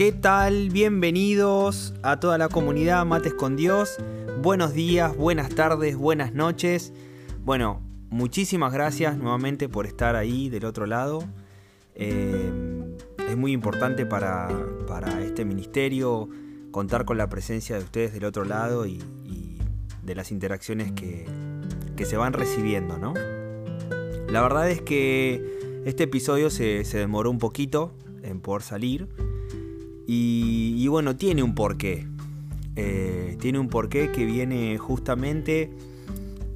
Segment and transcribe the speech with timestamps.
[0.00, 0.70] ¿Qué tal?
[0.70, 3.98] Bienvenidos a toda la comunidad Mates con Dios.
[4.40, 6.94] Buenos días, buenas tardes, buenas noches.
[7.44, 11.22] Bueno, muchísimas gracias nuevamente por estar ahí del otro lado.
[11.94, 12.50] Eh,
[13.28, 14.48] es muy importante para,
[15.22, 16.30] este ministerio
[16.70, 19.02] contar con la presencia de ustedes del otro lado y,
[20.02, 21.26] de las interacciones que,
[22.06, 23.12] se van recibiendo, ¿no?
[24.30, 29.29] La verdad es que este episodio se, se demoró un poquito en poder salir
[30.12, 32.04] y, bueno, tiene un porqué.
[32.74, 35.70] Eh, tiene un porqué que viene justamente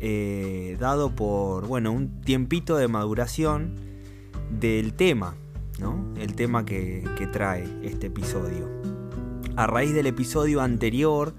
[0.01, 3.77] eh, dado por, bueno, un tiempito de maduración
[4.51, 5.37] del tema,
[5.79, 6.13] ¿no?
[6.17, 8.69] El tema que, trae este episodio.
[9.55, 11.33] A raíz del episodio anterior,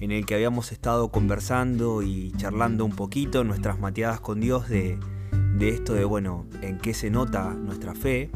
[0.00, 4.98] en el que habíamos estado conversando y charlando un poquito nuestras mateadas con Dios de,
[5.58, 8.32] de esto de, bueno, en qué se nota nuestra fe,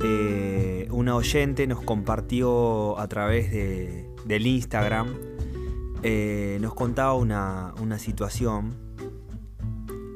[0.00, 5.08] eh, una oyente nos compartió a través de, del Instagram,
[6.02, 8.74] eh, nos contaba una, situación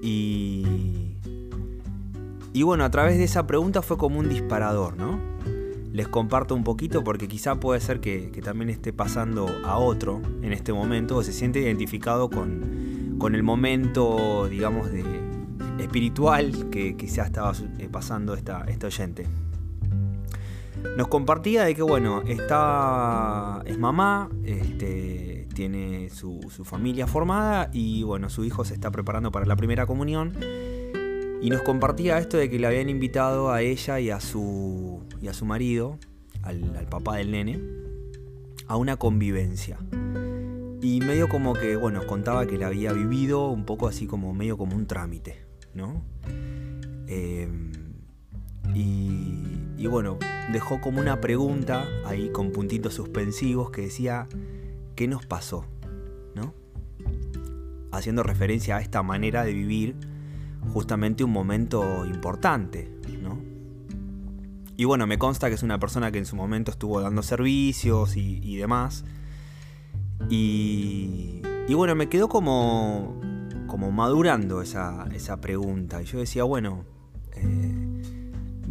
[0.00, 1.16] y,
[2.52, 5.18] y bueno, a través de esa pregunta fue como un disparador, ¿no?
[5.92, 10.52] Les comparto un poquito porque quizá puede ser que, también esté pasando a otro en
[10.52, 15.04] este momento o se siente identificado con, con el momento, digamos, de,
[15.80, 19.26] espiritual que quizá estaba eh, pasando esta, esta oyente
[20.96, 28.28] nos compartía de que, bueno, está, es mamá, este, tiene su, familia formada y, bueno,
[28.28, 30.34] su hijo se está preparando para la primera comunión.
[31.40, 35.28] Y nos compartía esto de que le habían invitado a ella y a su, y
[35.28, 35.98] a su marido,
[36.42, 37.60] al, papá del nene,
[38.68, 39.78] a una convivencia.
[40.80, 44.56] Y medio como que, bueno, contaba que la había vivido un poco así como medio
[44.56, 45.44] como un trámite,
[45.74, 46.02] ¿no?
[47.08, 47.48] Eh,
[48.74, 49.51] y,
[49.82, 50.16] y bueno,
[50.52, 54.28] dejó como una pregunta ahí con puntitos suspensivos que decía,
[54.94, 55.66] ¿qué nos pasó?
[56.36, 56.54] ¿No?
[57.90, 59.96] Haciendo referencia a esta manera de vivir
[60.72, 63.40] justamente un momento importante, ¿no?
[64.76, 68.16] Y bueno, me consta que es una persona que en su momento estuvo dando servicios
[68.16, 69.04] y, demás.
[70.30, 73.20] Y, y, bueno, me quedó como,
[73.66, 76.00] como madurando esa, esa pregunta.
[76.02, 76.84] Y yo decía, bueno,
[77.34, 77.71] eh,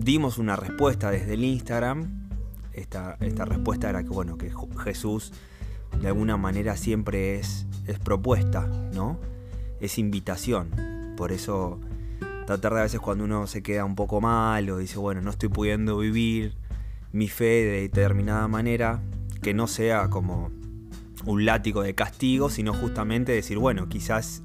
[0.03, 2.29] dimos una respuesta desde el Instagram.
[2.73, 4.51] Esta, esta respuesta era que, bueno, que
[4.83, 5.31] Jesús
[5.99, 9.19] de alguna manera siempre es, es propuesta, ¿no?
[9.79, 11.13] Es invitación.
[11.17, 11.79] Por eso
[12.45, 15.29] tratar de a veces cuando uno se queda un poco mal o dice, bueno, no
[15.29, 16.55] estoy pudiendo vivir
[17.11, 19.01] mi fe de determinada manera,
[19.41, 20.51] que no sea como
[21.25, 24.43] un látigo de castigo, sino justamente decir, bueno, quizás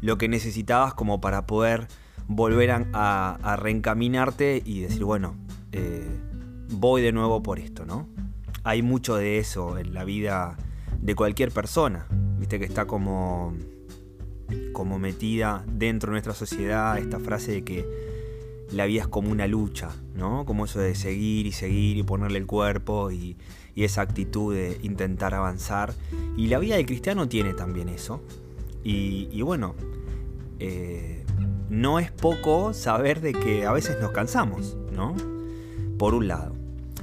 [0.00, 1.86] lo que necesitabas como para poder
[2.28, 5.34] volver a, reencaminarte y decir, bueno,
[5.72, 6.06] eh,
[6.70, 8.08] voy de nuevo por esto, ¿no?
[8.62, 10.56] Hay mucho de eso en la vida
[11.00, 12.06] de cualquier persona,
[12.38, 13.54] viste que está como,
[14.72, 18.08] como metida dentro de nuestra sociedad esta frase de que
[18.72, 20.44] la vida es como una lucha, ¿no?
[20.44, 23.36] Como eso de seguir y seguir y ponerle el cuerpo y,
[23.76, 25.94] esa actitud de intentar avanzar.
[26.36, 28.20] Y la vida del cristiano tiene también eso.
[28.82, 29.76] Y, bueno,
[30.58, 31.17] eh,
[31.68, 35.14] no es poco saber de que a veces nos cansamos, ¿no?
[35.98, 36.54] Por un lado.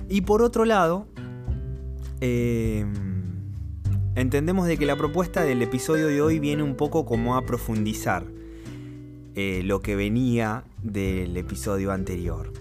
[0.09, 1.07] Y por otro lado,
[2.21, 2.93] em,
[4.15, 8.25] entendemos de que la propuesta del episodio de hoy viene un poco como a profundizar
[9.35, 12.53] eh, lo que venía del episodio anterior.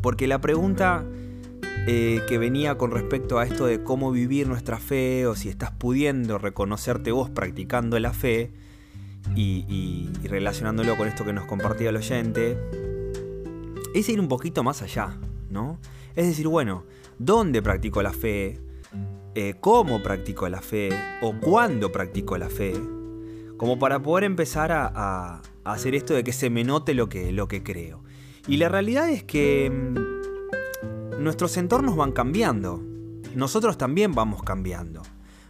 [0.00, 1.04] Porque la pregunta
[1.86, 5.70] eh, que venía con respecto a esto de cómo vivir nuestra fe o si estás
[5.70, 8.52] pudiendo reconocerte vos practicando la fe,
[9.36, 12.58] y, relacionándolo con esto que nos compartía el oyente,
[13.94, 15.18] es ir un poquito más allá,
[15.50, 15.78] ¿no?
[16.14, 16.84] Es decir, bueno,
[17.18, 18.60] ¿dónde practico la fe?
[19.34, 20.90] Eh, ¿Cómo practico la fe?
[21.22, 22.74] ¿O cuándo practico la fe?
[23.56, 27.48] Como para poder empezar a, hacer esto de que se me note lo que, lo
[27.48, 28.02] que creo.
[28.46, 32.82] Y la realidad es que mm, nuestros entornos van cambiando.
[33.34, 35.02] Nosotros también vamos cambiando.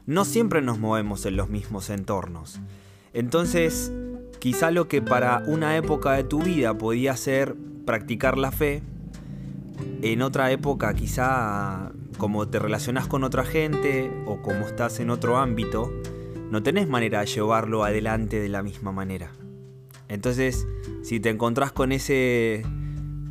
[0.06, 2.60] No siempre nos movemos en los mismos entornos.
[3.14, 3.92] Entonces,
[4.40, 7.56] quizá lo que para una época de tu vida podía ser
[7.86, 8.82] practicar la fe,
[10.02, 15.38] en otra época quizá como te relacionas con otra gente o como estás en otro
[15.38, 15.92] ámbito,
[16.50, 19.30] no tenés manera de llevarlo adelante de la misma manera.
[20.08, 20.66] Entonces,
[21.02, 22.64] si te encontrás con ese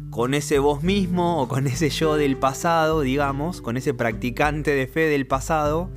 [0.09, 4.87] con ese vos mismo o con ese yo del pasado, digamos, con ese practicante de
[4.87, 5.89] fe del pasado,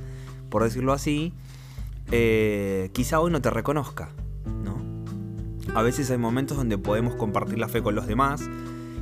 [0.49, 1.33] por decirlo así,
[2.11, 4.09] eh, quizá hoy no te reconozca,
[4.63, 4.77] ¿no?
[5.75, 8.49] A veces hay momentos donde podemos compartir la fe con los demás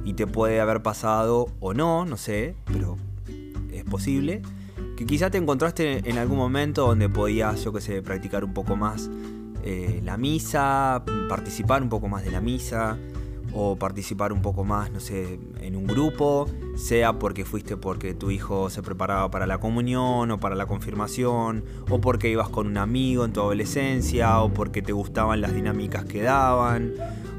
[0.04, 2.98] y te puede haber pasado o no, no sé, pero
[3.72, 4.42] es posible.
[4.98, 8.75] Que quizá te encontraste en algún momento donde podías, yo que sé, practicar un poco
[8.75, 9.10] más
[9.63, 12.98] eh, la misa, participar un poco más de la misa,
[13.57, 18.30] o participar un poco más, no sé, en un grupo, sea porque fuiste porque tu
[18.30, 22.78] hijo se preparaba para la comunión o para la confirmación, o porque ibas con un
[22.78, 26.96] amigo en tu adolescencia, o porque te gustaban las dinámicas que daban,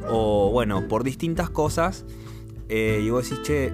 [0.08, 2.06] o bueno, por distintas cosas.
[2.70, 3.66] Eh, y vos decís, che,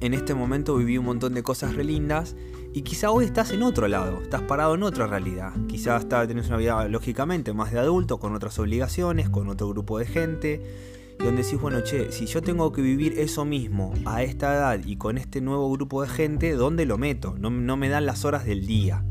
[0.00, 2.36] en este momento viví un montón de cosas re lindas.
[2.74, 5.52] Y quizá hoy estás en otro lado, estás parado en otra realidad.
[5.68, 10.06] Quizá tenés una vida lógicamente más de adulto, con otras obligaciones, con otro grupo de
[10.06, 10.60] gente
[11.18, 14.96] donde decís, bueno, che, si yo tengo que vivir eso mismo a esta edad y
[14.96, 17.36] con este nuevo grupo de gente, ¿dónde lo meto?
[17.38, 19.04] No, me dan las horas del día.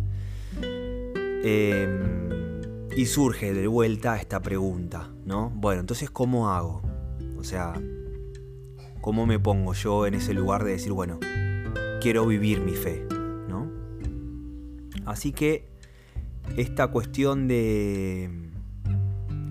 [1.46, 2.62] Em,
[2.96, 5.50] y surge de vuelta esta pregunta, ¿no?
[5.56, 6.82] Bueno, entonces, ¿cómo hago?
[7.38, 7.74] O sea,
[9.02, 11.20] ¿cómo me pongo yo en ese lugar de decir, bueno,
[12.02, 13.06] quiero vivir mi fe,
[13.48, 13.72] ¿no?
[15.06, 15.68] Así que
[16.58, 18.30] esta cuestión de...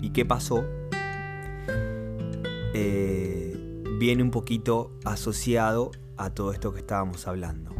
[0.01, 0.65] ¿Y qué pasó?
[2.73, 7.71] Eh, viene un poquito asociado a todo esto que estábamos hablando.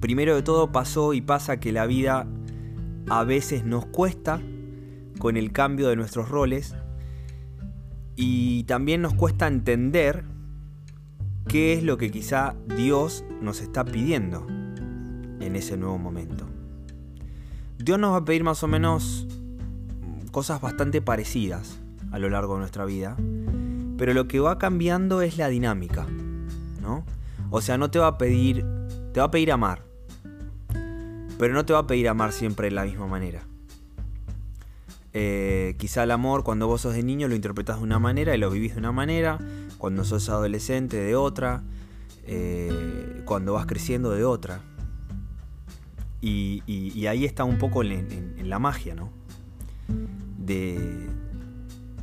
[0.00, 2.26] Primero de todo pasó y pasa que la vida
[3.08, 4.40] a veces nos cuesta
[5.18, 6.74] con el cambio de nuestros roles
[8.16, 10.24] y también nos cuesta entender
[11.48, 14.46] qué es lo que quizá Dios nos está pidiendo
[15.40, 16.46] en ese nuevo momento.
[17.78, 19.26] Dios nos va a pedir más o menos
[20.30, 23.16] cosas bastante parecidas a lo largo de nuestra vida,
[23.96, 26.06] pero lo que va cambiando es la dinámica,
[26.80, 27.04] ¿no?
[27.50, 28.64] O sea, no te va a pedir,
[29.12, 29.82] te va a pedir amar,
[31.38, 33.42] pero no te va a pedir amar siempre de la misma manera.
[35.14, 38.38] Eh, quizá el amor cuando vos sos de niño lo interpretas de una manera y
[38.38, 39.38] lo vivís de una manera,
[39.78, 41.62] cuando sos adolescente de otra,
[42.24, 44.60] eh, cuando vas creciendo de otra.
[46.20, 46.62] Y,
[47.06, 49.10] ahí está un poco en, en la magia, ¿no?
[50.36, 51.08] De,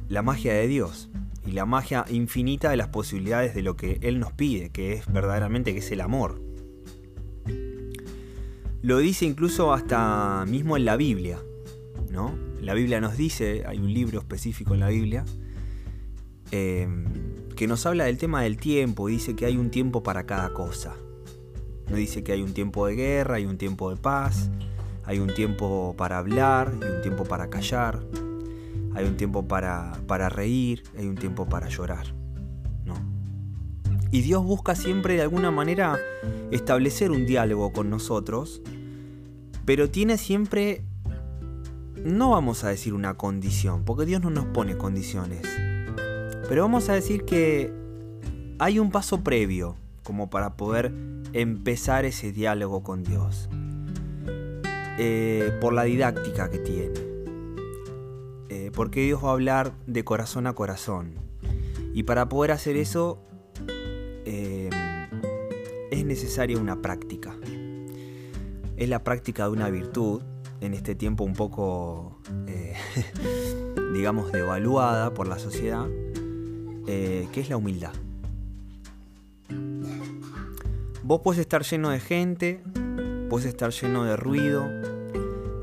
[0.10, 1.10] la magia de Dios
[1.46, 5.12] y la magia infinita de las posibilidades de lo que Él nos pide, que es
[5.12, 6.42] verdaderamente que es el amor.
[8.82, 11.40] Lo dice incluso hasta mismo en la Biblia,
[12.12, 12.36] ¿no?
[12.62, 15.26] La Biblia nos dice, hay un libro específico en la Biblia,
[16.52, 17.06] em,
[17.56, 20.94] que nos habla del tema del tiempo dice que hay un tiempo para cada cosa.
[21.90, 24.50] No dice que hay un tiempo de guerra, hay un tiempo de paz,
[25.04, 28.04] hay un tiempo para hablar y un tiempo para callar,
[28.96, 32.08] hay un tiempo para, para reír, hay un tiempo para llorar.
[32.86, 32.96] ¿no?
[34.12, 36.00] Y Dios busca siempre de alguna manera
[36.52, 38.62] establecer un diálogo con nosotros,
[39.66, 40.84] pero tiene siempre,
[42.04, 45.42] no vamos a decir una condición, porque Dios no nos pone condiciones,
[46.48, 47.74] pero vamos a decir que
[48.60, 50.94] hay un paso previo como para poder
[51.34, 53.50] empezar ese diálogo con Dios,
[54.98, 57.15] eh, por la didáctica que tiene
[58.76, 61.16] porque Dios va a hablar de corazón a corazón.
[61.94, 63.24] Y para poder hacer eso
[64.26, 64.70] eh,
[65.92, 67.36] es necesaria una práctica.
[68.76, 70.22] Es la práctica de una virtud,
[70.60, 72.74] en este tiempo un poco, eh,
[73.94, 75.88] digamos, devaluada por la sociedad,
[76.88, 77.94] eh, que es la humildad.
[81.04, 82.62] Vos puedes estar lleno de gente,
[83.30, 84.66] puedes estar lleno de ruido,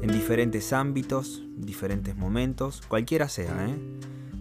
[0.02, 3.76] en diferentes ámbitos, diferentes momentos, cualquiera sea, ¿eh?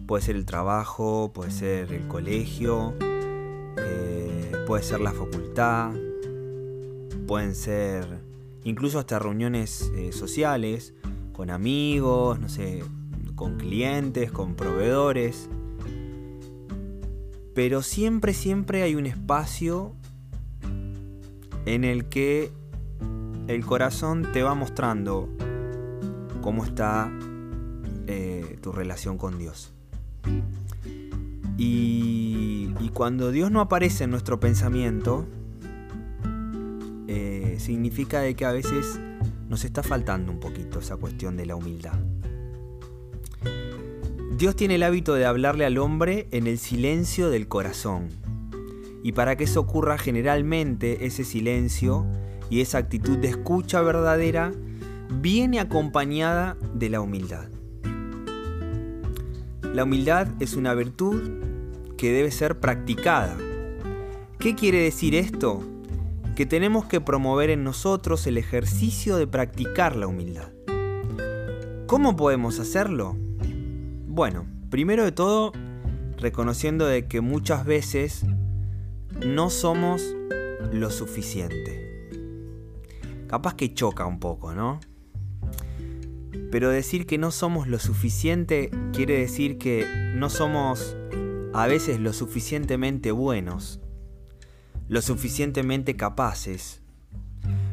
[0.06, 2.94] Puede ser el trabajo, puede ser el colegio,
[3.78, 5.92] eh, puede ser la facultad,
[7.26, 8.20] pueden ser
[8.64, 10.94] incluso hasta reuniones eh, sociales,
[11.32, 12.82] con amigos, no sé,
[13.34, 15.48] con clientes, con proveedores.
[17.54, 19.94] Pero siempre, siempre hay un espacio
[21.66, 22.50] en el que
[23.48, 25.28] el corazón te va mostrando
[26.42, 27.10] cómo está
[28.06, 29.72] eh, tu relación con Dios.
[31.56, 35.26] Y, cuando Dios no aparece en nuestro pensamiento,
[37.08, 39.00] eh, significa de que a veces
[39.48, 41.98] nos está faltando un poquito esa cuestión de la humildad.
[44.36, 48.08] Dios tiene el hábito de hablarle al hombre en el silencio del corazón.
[49.02, 52.06] Y para que eso ocurra generalmente ese silencio
[52.50, 54.52] y esa actitud de escucha verdadera
[55.20, 57.48] viene acompañada de la humildad.
[59.74, 61.40] La humildad es una virtud
[61.96, 63.36] que debe ser practicada.
[64.38, 65.62] ¿Qué quiere decir esto?
[66.36, 70.50] Que tenemos que promover en nosotros el ejercicio de practicar la humildad.
[71.86, 73.16] ¿Cómo podemos hacerlo?
[74.06, 75.52] Bueno, primero de todo,
[76.18, 78.24] reconociendo de que muchas veces
[79.24, 80.02] no somos
[80.72, 82.08] lo suficiente.
[83.26, 84.80] Capaz que choca un poco, ¿no?
[86.52, 90.98] Pero decir que no somos lo suficiente quiere decir que no somos
[91.54, 93.80] a veces lo suficientemente buenos,
[94.86, 96.82] lo suficientemente capaces,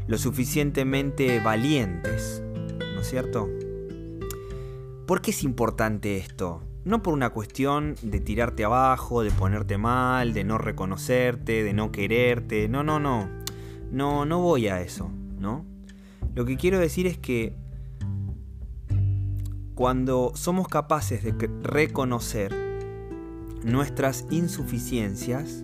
[0.07, 2.41] lo suficientemente valientes,
[2.95, 3.49] ¿no es cierto?
[5.05, 6.63] ¿Por qué es importante esto?
[6.85, 11.91] No por una cuestión de tirarte abajo, de ponerte mal, de no reconocerte, de no
[11.91, 13.27] quererte, no, no, no,
[13.91, 15.65] no, no voy a eso, ¿no?
[16.33, 17.57] Lo que quiero decir es que
[19.79, 21.31] cuando somos capaces de
[21.63, 22.53] reconocer
[23.63, 25.63] nuestras insuficiencias,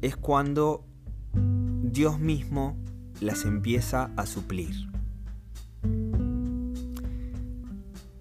[0.00, 0.86] es cuando
[1.34, 2.78] Dios mismo
[3.20, 4.88] las empieza a suplir.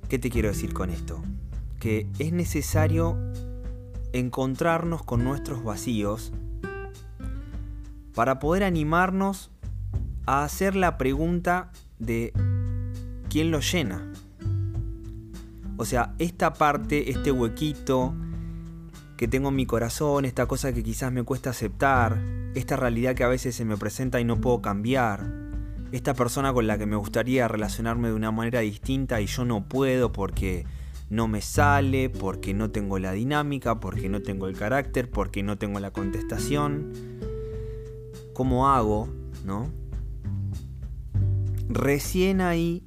[0.10, 1.24] ¿Qué te quiero decir con esto?
[1.80, 3.18] Que es necesario
[4.12, 6.34] encontrarnos con nuestros vacíos
[8.14, 9.52] para poder animarnos
[10.26, 12.34] a hacer la pregunta de
[13.30, 14.12] ¿quién lo llena?
[15.78, 18.14] O sea, esta parte, este huequito
[19.18, 22.22] que tengo en mi corazón, esta cosa que quizás me cuesta aceptar,
[22.56, 25.44] esta realidad que a veces se me presenta y no puedo cambiar,
[25.92, 29.68] esta persona con la que me gustaría relacionarme de una manera distinta y yo no
[29.68, 30.66] puedo porque
[31.10, 35.58] no me sale, porque no tengo la dinámica, porque no tengo el carácter, porque no
[35.60, 36.92] tengo la contestación.
[38.34, 39.08] ¿Cómo hago?
[39.46, 39.72] ¿No?
[41.70, 42.84] Recién ahí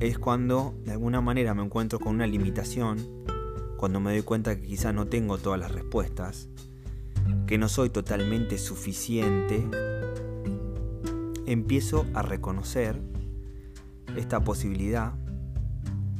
[0.00, 2.98] es cuando de alguna manera me encuentro con una limitación,
[3.76, 6.48] cuando me doy cuenta que quizá no tengo todas las respuestas,
[7.46, 9.66] que no soy totalmente suficiente,
[11.46, 13.00] empiezo a reconocer
[14.16, 15.14] esta posibilidad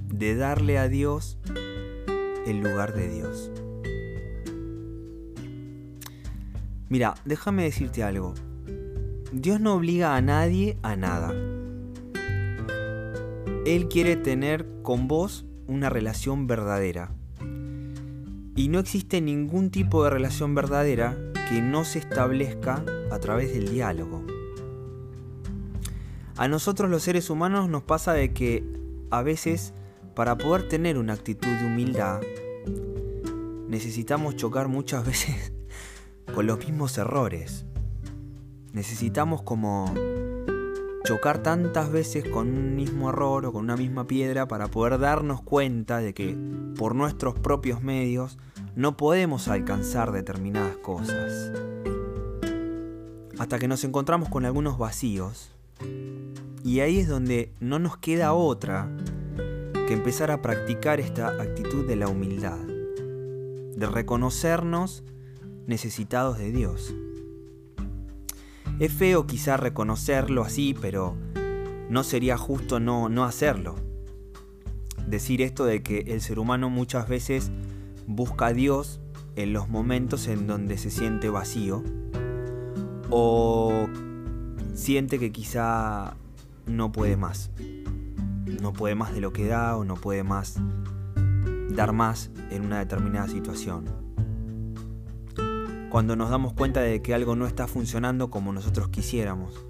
[0.08, 1.38] de darle a Dios
[2.46, 3.50] el lugar de Dios.
[6.88, 8.32] Mira, déjame decirte algo.
[9.32, 11.55] Dios no obliga a nadie a nada.
[13.66, 17.10] Él quiere tener con vos una relación verdadera.
[18.54, 21.16] Y no existe ningún tipo de relación verdadera
[21.48, 24.24] que no se establezca a través del diálogo.
[26.36, 28.62] A nosotros los seres humanos nos pasa de que
[29.10, 29.74] a veces
[30.14, 32.20] para poder tener una actitud de humildad
[33.66, 35.52] necesitamos chocar muchas veces
[36.32, 37.64] con los mismos errores.
[38.72, 39.92] Necesitamos como
[41.06, 45.40] chocar tantas veces con un mismo error o con una misma piedra para poder darnos
[45.40, 46.36] cuenta de que
[46.76, 48.38] por nuestros propios medios
[48.74, 51.52] no podemos alcanzar determinadas cosas.
[53.38, 55.52] Hasta que nos encontramos con algunos vacíos.
[56.64, 58.90] Y ahí es donde no nos queda otra
[59.86, 65.04] que empezar a practicar esta actitud de la humildad, de reconocernos
[65.68, 66.92] necesitados de Dios.
[68.78, 71.16] Es feo quizá reconocerlo así, pero
[71.88, 73.74] no sería justo no, no hacerlo.
[75.06, 77.50] Decir esto de que el ser humano muchas veces
[78.06, 79.00] busca a Dios
[79.34, 81.82] en los momentos en donde se siente vacío
[83.08, 83.88] o
[84.74, 86.14] siente que quizá
[86.66, 87.50] no puede más.
[88.60, 90.56] No puede más de lo que da o no puede más
[91.70, 94.05] dar más en una determinada situación
[95.90, 99.66] cuando nos damos cuenta de que algo no está funcionando como nosotros quisiéramos.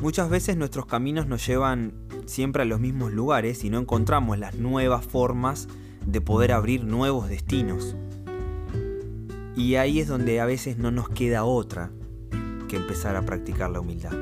[0.00, 1.92] Muchas veces nuestros caminos nos llevan
[2.24, 5.68] siempre a los mismos lugares y no encontramos las nuevas formas
[6.06, 7.96] de poder abrir nuevos destinos.
[9.56, 11.90] Y ahí es donde a veces no nos queda otra
[12.68, 14.14] que empezar a practicar la humildad.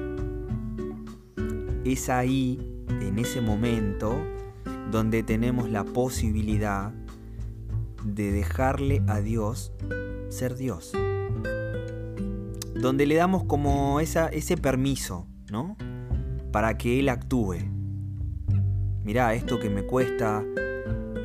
[1.84, 4.18] Es ahí, en ese momento,
[4.90, 6.92] donde tenemos la posibilidad
[8.04, 9.72] de dejarle a Dios
[10.28, 10.92] ser Dios.
[12.74, 15.76] Donde le damos como esa, ese permiso, ¿no?
[16.52, 17.56] Para que Él actúe.
[19.04, 20.44] Mirá, esto que me cuesta,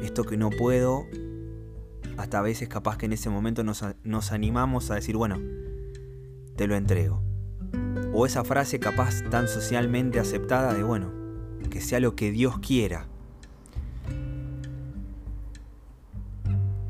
[0.01, 1.05] esto que no puedo,
[2.17, 5.39] hasta a veces capaz que en ese momento nos, nos animamos a decir, bueno,
[6.55, 7.21] te lo entrego.
[8.13, 11.11] O esa frase capaz tan socialmente aceptada de, bueno,
[11.69, 13.07] que sea lo que Dios quiera.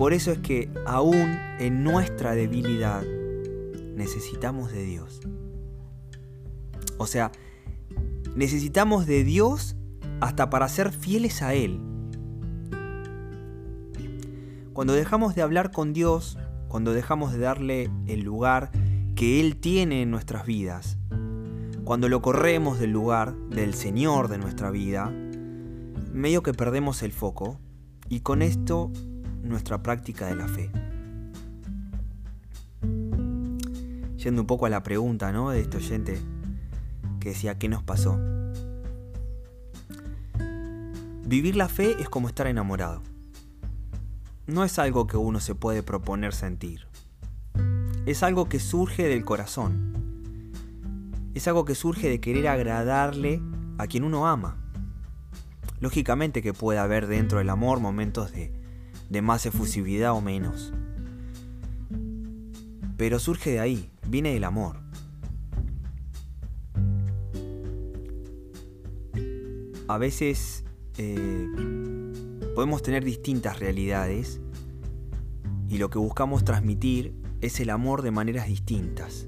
[0.04, 3.04] Por eso es que aún en nuestra debilidad
[3.96, 5.22] necesitamos de Dios.
[6.98, 7.32] O sea,
[8.36, 9.78] necesitamos de Dios
[10.20, 11.80] hasta para ser fieles a Él.
[14.74, 18.72] Cuando dejamos de hablar con Dios, cuando dejamos de darle el lugar
[19.16, 20.98] que Él tiene en nuestras vidas,
[21.86, 25.10] cuando lo corremos del lugar del Señor de nuestra vida,
[26.12, 27.62] medio que perdemos el foco
[28.10, 28.92] y con esto
[29.44, 30.72] nuestra práctica de la fe.
[34.18, 35.52] Yendo un poco a la pregunta ¿no?
[35.52, 36.20] de este oyente
[37.20, 38.20] que decía, ¿qué nos pasó?
[41.26, 43.02] Vivir la fe es como estar enamorado
[44.46, 46.88] no es algo que uno se puede proponer sentir.
[48.06, 49.94] Es algo que surge del corazón.
[51.34, 53.42] Es algo que surge de querer agradarle
[53.78, 54.58] a quien uno ama.
[55.80, 58.52] Lógicamente que puede haber dentro del amor momentos de,
[59.14, 60.74] de más efusividad o menos.
[62.98, 64.82] Pero surge de ahí, viene del amor.
[69.88, 70.66] A veces
[70.98, 71.48] eh,
[72.56, 74.40] Podemos tener distintas realidades
[75.68, 79.26] y lo que buscamos transmitir es el amor de maneras distintas.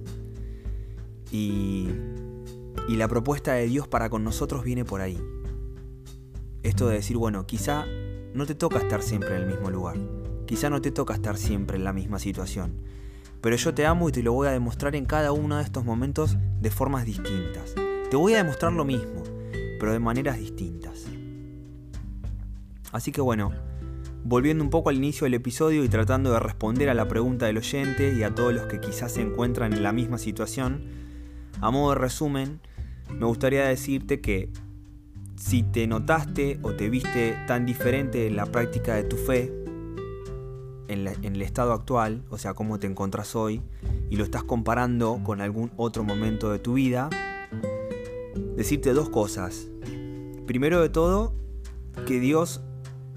[1.32, 1.88] Y,
[2.88, 5.20] y la propuesta de Dios para con nosotros viene por ahí.
[6.62, 7.86] Esto de decir, bueno, quizá
[8.36, 9.98] no te toca estar siempre en el mismo lugar,
[10.46, 12.82] quizá no te toca estar siempre en la misma situación,
[13.40, 15.86] pero yo te amo y te lo voy a demostrar en cada uno de estos
[15.86, 17.74] momentos de formas distintas.
[18.10, 19.24] Te voy a demostrar lo mismo,
[19.80, 21.06] pero de maneras distintas.
[22.92, 23.54] Así que bueno,
[24.26, 27.60] volviendo un poco al inicio del episodio y tratando de responder a la pregunta del
[27.60, 30.84] oyente y a todos los que quizás se encuentran en la misma situación,
[31.62, 32.60] a modo de resumen,
[33.14, 34.52] me gustaría decirte que
[35.36, 39.52] si te notaste o te viste tan diferente en la práctica de tu fe,
[40.88, 43.62] en, el estado actual, o sea, cómo te encontrás hoy,
[44.10, 47.10] y lo estás comparando con algún otro momento de tu vida,
[48.56, 49.68] decirte dos cosas.
[50.46, 51.34] Primero de todo,
[52.06, 52.62] que Dios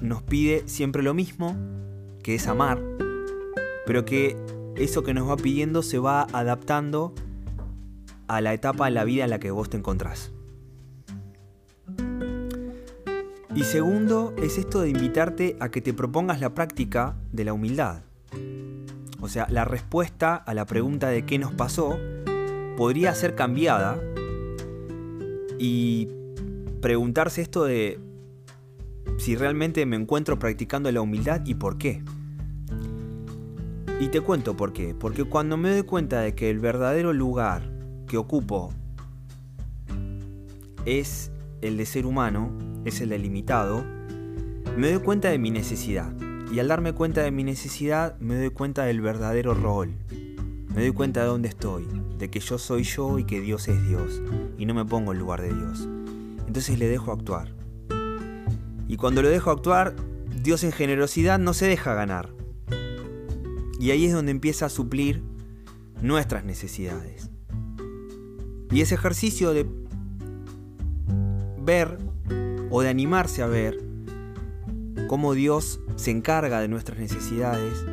[0.01, 1.57] nos pide siempre lo mismo,
[2.23, 2.83] que es amar,
[3.87, 4.37] pero que
[4.77, 7.15] eso que nos va pidiendo se va adaptando
[8.29, 10.33] a la etapa de la vida en la que vos te encontrás.
[13.55, 18.03] Y segundo es esto de invitarte a que te propongas la práctica de la humildad.
[19.21, 21.99] O sea, la respuesta a la pregunta de qué nos pasó
[22.77, 24.01] podría ser cambiada
[25.59, 26.09] y
[26.81, 27.99] preguntarse esto de
[29.19, 32.03] si realmente me encuentro practicando la humildad y por qué.
[33.99, 34.95] Y te cuento por qué.
[34.95, 37.69] Porque cuando me doy cuenta de que el verdadero lugar
[38.07, 38.73] que ocupo
[40.85, 43.85] es el de ser humano, es el delimitado,
[44.77, 46.13] me doy cuenta de mi necesidad.
[46.53, 49.95] Y al darme cuenta de mi necesidad, me doy cuenta del verdadero rol.
[50.75, 51.87] Me doy cuenta de dónde estoy,
[52.19, 54.23] de que yo soy yo y que Dios es Dios,
[54.57, 55.89] y no me pongo en lugar de Dios.
[56.47, 57.53] Entonces le dejo actuar.
[58.87, 59.95] Y cuando lo dejo actuar,
[60.43, 62.31] Dios en generosidad no se deja ganar.
[63.81, 65.23] Y ahí es donde empieza a suplir
[66.01, 67.31] nuestras necesidades.
[68.71, 69.67] Y ese ejercicio de
[71.61, 71.99] ver
[72.71, 73.79] o de animarse a ver
[75.09, 77.85] cómo Dios se encarga de nuestras necesidades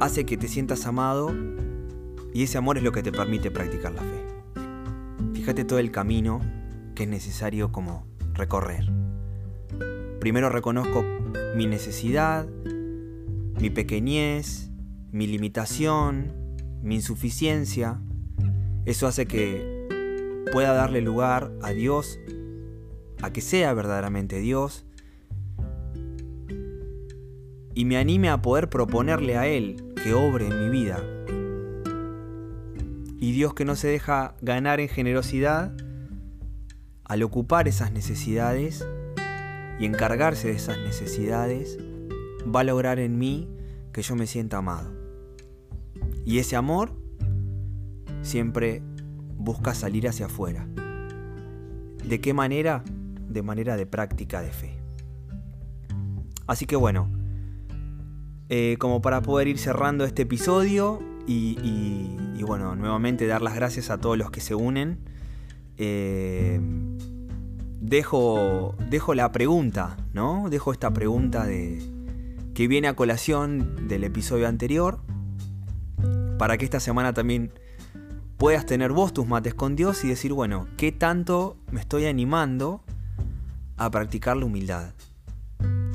[0.00, 1.34] hace que te sientas amado
[2.32, 4.24] y ese amor es lo que te permite practicar la fe.
[5.34, 6.40] Fíjate todo el camino
[6.94, 8.90] que es necesario como recorrer.
[10.20, 11.04] Primero reconozco
[11.56, 12.46] mi necesidad,
[13.60, 14.70] mi pequeñez,
[15.10, 16.32] mi limitación,
[16.82, 18.00] mi insuficiencia.
[18.84, 19.86] Eso hace que
[20.52, 22.18] pueda darle lugar a Dios,
[23.22, 24.84] a que sea verdaderamente Dios,
[27.74, 31.02] y me anime a poder proponerle a Él que obre en mi vida.
[33.20, 35.72] Y Dios que no se deja ganar en generosidad,
[37.04, 38.84] al ocupar esas necesidades,
[39.78, 41.78] y encargarse de esas necesidades,
[42.44, 43.48] va a lograr en mí
[43.92, 44.92] que yo me sienta amado.
[46.24, 46.92] Y ese amor
[48.22, 48.82] siempre
[49.36, 50.66] busca salir hacia afuera.
[52.04, 52.82] ¿De qué manera?
[53.28, 54.78] De manera de práctica de fe.
[56.46, 57.10] Así que bueno,
[58.48, 63.98] eh, como para poder ir cerrando este episodio y, bueno, nuevamente dar las gracias a
[63.98, 64.98] todos los que se unen.
[65.76, 66.58] Eh,
[67.80, 70.48] dejo, dejo la pregunta, ¿no?
[70.48, 71.82] Dejo esta pregunta de,
[72.54, 75.00] que viene a colación del episodio anterior,
[76.38, 77.52] para que esta semana también
[78.38, 82.82] puedas tener vos tus mates con Dios y decir, bueno, ¿qué tanto me estoy animando
[83.78, 84.92] a practicar la humildad?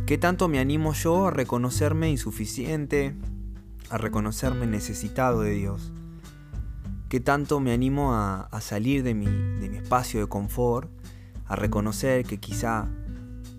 [0.06, 3.15] ¿Qué tanto me animo yo a reconocerme insuficiente,
[3.89, 5.93] a reconocerme necesitado de Dios?
[7.10, 10.89] ¿Qué tanto me animo a, salir de mi, de mi espacio de confort,
[11.46, 12.88] a reconocer que quizá,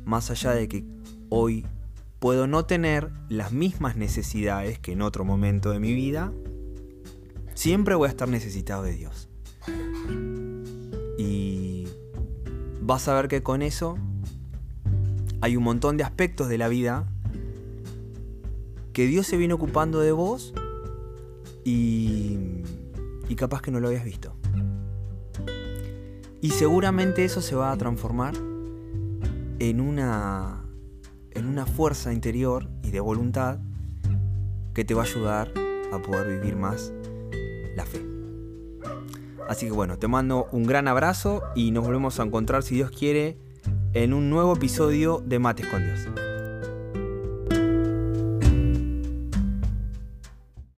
[0.05, 0.85] más allá de que
[1.29, 1.65] hoy
[2.19, 6.33] puedo no tener las mismas necesidades que en otro momento de mi vida,
[7.55, 9.29] siempre voy a estar necesitado de Dios.
[11.19, 11.87] Y
[12.81, 13.97] vas a ver que con eso
[15.45, 17.07] hay un montón de aspectos de la vida
[18.95, 20.55] que Dios se viene ocupando de vos
[21.67, 22.39] y,
[23.29, 24.35] y capaz que no lo habías visto.
[26.41, 28.33] Y seguramente eso se va a transformar
[29.59, 30.65] en una,
[31.33, 33.59] en una fuerza interior y de voluntad
[34.73, 35.53] que te va a ayudar
[35.93, 36.91] a poder vivir más
[37.77, 38.03] la fe.
[39.47, 42.91] Así que bueno, te mando un gran abrazo y nos volvemos a encontrar si Dios
[42.91, 43.44] quiere
[43.95, 46.24] en un nuevo episodio de Mates con Dios.